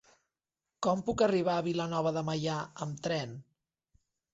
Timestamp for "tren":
3.09-3.41